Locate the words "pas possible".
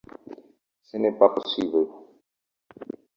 1.11-1.85